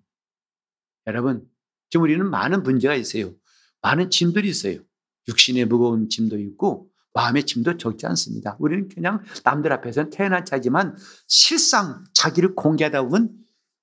[1.06, 1.48] 여러분,
[1.90, 3.34] 지금 우리는 많은 문제가 있어요.
[3.82, 4.80] 많은 짐들이 있어요.
[5.28, 8.56] 육신의 무거운 짐도 있고 마음의 짐도 적지 않습니다.
[8.60, 13.34] 우리는 그냥 남들 앞에서는 태어난 자지만 실상 자기를 공개하다 보면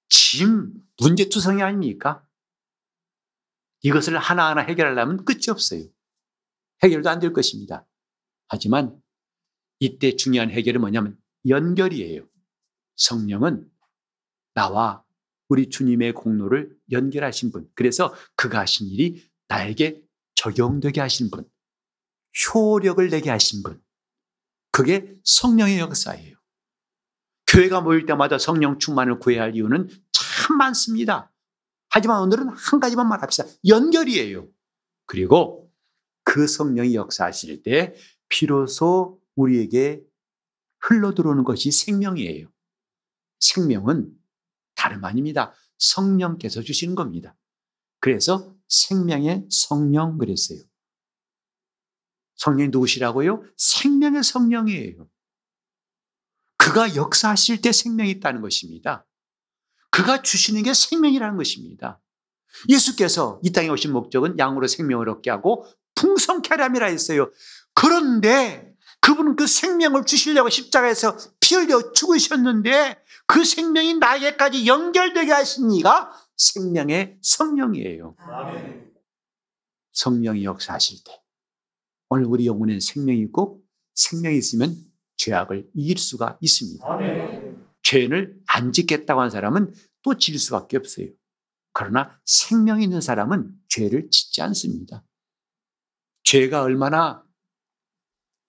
[0.09, 2.23] 짐, 문제투성이 아닙니까?
[3.81, 5.83] 이것을 하나하나 해결하려면 끝이 없어요.
[6.83, 7.87] 해결도 안 될 것입니다.
[8.47, 8.95] 하지만
[9.79, 12.27] 이때 중요한 해결은 뭐냐면 연결이에요.
[12.97, 13.67] 성령은
[14.53, 15.03] 나와
[15.49, 17.67] 우리 주님의 공로를 연결하신 분.
[17.73, 20.02] 그래서 그가 하신 일이 나에게
[20.43, 21.49] 적용되게 하신 분.
[22.53, 23.81] 효력을 내게 하신 분.
[24.71, 26.35] 그게 성령의 역사예요.
[27.47, 31.31] 교회가 모일 때마다 성령 충만을 구해야 할 이유는 참 많습니다.
[31.89, 33.47] 하지만 오늘은 한 가지만 말합시다.
[33.67, 34.49] 연결이에요.
[35.05, 35.71] 그리고
[36.23, 37.95] 그 성령이 역사하실 때
[38.27, 40.01] 비로소 우리에게
[40.79, 42.47] 흘러 들어오는 것이 생명이에요.
[43.39, 44.11] 생명은
[44.75, 45.53] 다름 아닙니다.
[45.77, 47.37] 성령께서 주시는 겁니다.
[47.99, 50.59] 그래서 생명의 성령 그랬어요.
[52.35, 53.43] 성령이 누구시라고요?
[53.55, 55.07] 생명의 성령이에요.
[56.57, 59.05] 그가 역사하실 때 생명이 있다는 것입니다.
[59.91, 62.01] 그가 주시는 게 생명이라는 것입니다.
[62.67, 67.31] 예수께서 이 땅에 오신 목적은 양으로 생명을 얻게 하고 풍성케 하람이라 했어요.
[67.75, 76.11] 그런데 그분은 그 생명을 주시려고 십자가에서 피 흘려 죽으셨는데 그 생명이 나에게까지 연결되게 하신 이가
[76.37, 78.15] 생명의 성령이에요.
[79.91, 81.21] 성령이 역사하실 때
[82.09, 83.63] 오늘 우리 영혼에 생명이 있고
[83.95, 84.75] 생명이 있으면
[85.17, 86.85] 죄악을 이길 수가 있습니다.
[87.83, 91.07] 죄를 안 짓겠다고 하는 사람은 또 질 수밖에 없어요.
[91.71, 95.03] 그러나 생명이 있는 사람은 죄를 짓지 않습니다.
[96.23, 97.23] 죄가 얼마나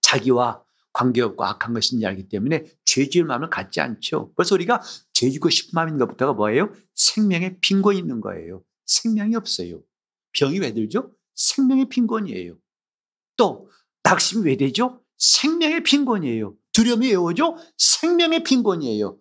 [0.01, 4.33] 자기와 관계없고 악한 것인지 알기 때문에 죄 지을 마음을 갖지 않죠.
[4.35, 4.81] 그래서 우리가
[5.15, 6.73] 죄 짓고 싶은 마음인 것부터가 뭐예요?
[6.95, 8.63] 생명의 빈곤이 있는 거예요.
[8.85, 9.83] 생명이 없어요.
[10.33, 11.15] 병이 왜 들죠?
[11.35, 12.59] 생명의 빈곤이에요.
[13.37, 13.71] 또
[14.03, 15.03] 낙심이 왜 되죠?
[15.17, 16.57] 생명의 빈곤이에요.
[16.73, 17.57] 두려움이 왜 오죠?
[17.79, 19.19] 생명의 빈곤이에요.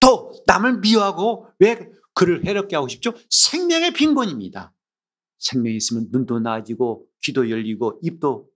[0.00, 3.12] 또 남을 미워하고 왜 그를 해롭게 하고 싶죠?
[3.28, 4.72] 생명의 빈곤입니다.
[5.38, 8.48] 생명이 있으면 눈도 나아지고 귀도 열리고 입도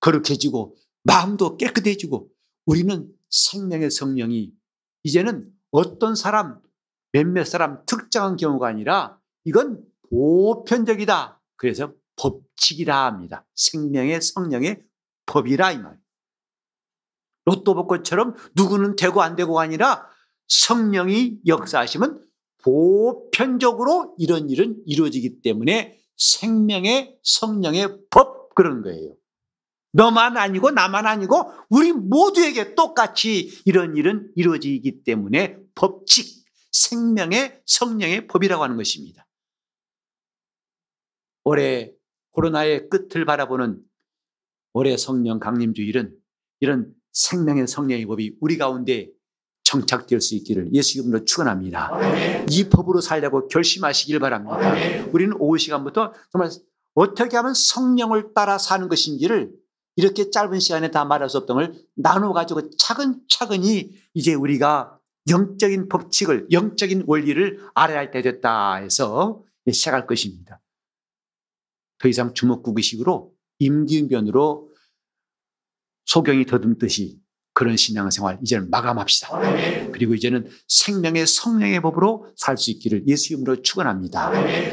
[0.00, 2.30] 거룩해지고 마음도 깨끗해지고
[2.66, 4.52] 우리는 생명의 성령이
[5.04, 6.60] 이제는 어떤 사람,
[7.12, 11.40] 몇몇 사람 특정한 경우가 아니라 이건 보편적이다.
[11.56, 13.46] 그래서 법칙이라 합니다.
[13.54, 14.82] 생명의 성령의
[15.26, 15.98] 법이라 이 말.
[17.44, 20.06] 로또 복권처럼 누구는 되고 안 되고가 아니라
[20.48, 22.26] 성령이 역사하시면
[22.62, 29.14] 보편적으로 이런 일은 이루어지기 때문에 생명의 성령의 법 그런 거예요.
[29.98, 38.62] 너만 아니고 나만 아니고 우리 모두에게 똑같이 이런 일은 이루어지기 때문에 법칙, 생명의 성령의 법이라고
[38.62, 39.26] 하는 것입니다.
[41.42, 41.92] 올해
[42.30, 43.80] 코로나의 끝을 바라보는
[44.72, 46.14] 올해 성령 강림주일은
[46.60, 49.08] 이런 생명의 성령의 법이 우리 가운데
[49.64, 51.90] 정착될 수 있기를 예수 이름으로 축원합니다.
[52.50, 54.58] 이 법으로 살려고 결심하시길 바랍니다.
[55.12, 56.50] 우리는 오후 시간부터 정말
[56.94, 59.57] 어떻게 하면 성령을 따라 사는 것인지를
[59.98, 64.96] 이렇게 짧은 시간에 다 말할 수 없던 걸 나눠가지고 차근차근히 이제 우리가
[65.28, 70.60] 영적인 법칙을, 영적인 원리를 알아야 할 때 됐다 해서 시작할 것입니다.
[71.98, 74.72] 더 이상 주먹구기식으로 임기응변으로
[76.04, 77.20] 소경이 더듬듯이
[77.58, 79.90] 그런 신앙생활 이제는 마감합시다.
[79.90, 84.30] 그리고 이제는 생명의 성령의 법으로 살 수 있기를 예수 이름으로 축원합니다.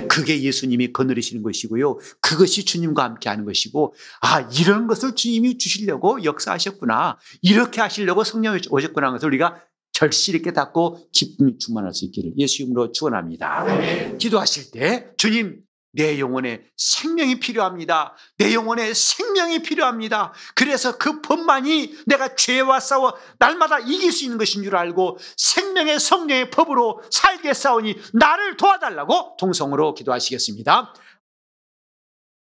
[0.08, 1.98] 그게 예수님이 거느리시는 것이고요.
[2.22, 7.18] 그것이 주님과 함께 하는 것이고 아 이런 것을 주님이 주시려고 역사하셨구나.
[7.42, 9.60] 이렇게 하시려고 성령이 오셨구나 하는 것을 우리가
[9.92, 14.18] 절실히 깨닫고 기쁨이 충만할 수 있기를 예수 이름으로 축원합니다.
[14.20, 15.65] 기도하실 때 주님
[15.96, 18.16] 내 영혼에 생명이 필요합니다.
[18.38, 20.34] 내 영혼에 생명이 필요합니다.
[20.54, 26.52] 그래서 그 법만이 내가 죄와 싸워 날마다 이길 수 있는 것인 줄 알고 생명의 성령의
[26.52, 30.94] 법으로 살게 싸우니 나를 도와달라고 동성으로 기도하시겠습니다.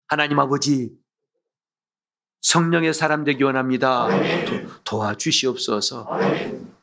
[0.07, 0.91] 하나님 아버지,
[2.41, 4.07] 성령의 사람 되기 원합니다.
[4.83, 6.07] 도, 와주시옵소서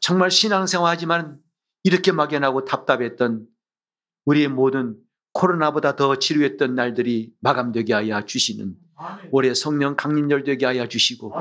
[0.00, 1.38] 정말 신앙생활 하지만
[1.84, 3.46] 이렇게 막연하고 답답했던
[4.24, 4.96] 우리의 모든
[5.32, 8.76] 코로나보다 더 지루했던 날들이 마감되게 하여 주시는
[9.30, 11.32] 올해 성령 강림절 되게 하여 주시고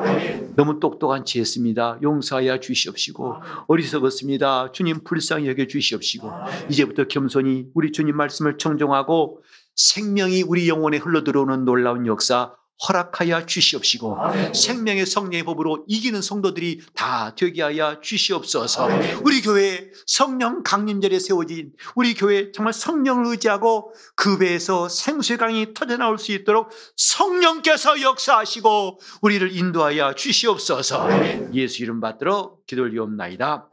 [0.55, 1.99] 너무 똑똑한 치 했습니다.
[2.01, 3.35] 용서하여 주시옵시고
[3.67, 4.71] 어리석었습니다.
[4.71, 6.31] 주님 불쌍히 여겨 주시옵시고
[6.69, 9.41] 이제부터 겸손히 우리 주님 말씀을 청종하고
[9.75, 12.53] 생명이 우리 영혼에 흘러 들어오는 놀라운 역사
[12.87, 14.17] 허락하여 주시옵시고
[14.53, 18.87] 생명의 성령의 법으로 이기는 성도들이 다 되게 하여 주시옵소서.
[19.23, 25.97] 우리 교회 성령 강림절에 세워진 우리 교회 정말 성령을 의지하고 그 배에서 생수의 강이 터져
[25.97, 31.07] 나올 수 있도록 성령께서 역사하시고 우리를 인도하여 주시옵소서.
[31.53, 33.69] 예수 이름 받들어 기도를 이옵나이다.